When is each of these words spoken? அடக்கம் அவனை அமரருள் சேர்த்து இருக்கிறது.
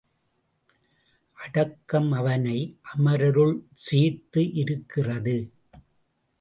அடக்கம் 1.37 2.11
அவனை 2.11 2.57
அமரருள் 2.93 3.55
சேர்த்து 3.73 4.53
இருக்கிறது. 4.53 5.37